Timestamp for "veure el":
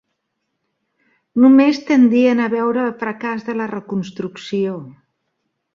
2.57-2.97